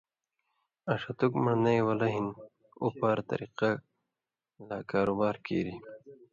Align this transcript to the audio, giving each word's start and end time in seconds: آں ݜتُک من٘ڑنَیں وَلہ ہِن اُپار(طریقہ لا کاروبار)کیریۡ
آں 0.89 0.97
ݜتُک 1.01 1.33
من٘ڑنَیں 1.43 1.83
وَلہ 1.87 2.07
ہِن 2.13 2.27
اُپار(طریقہ 2.85 3.71
لا 4.67 4.77
کاروبار)کیریۡ 4.89 5.79